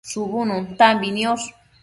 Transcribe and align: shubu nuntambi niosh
shubu 0.09 0.39
nuntambi 0.47 1.07
niosh 1.15 1.47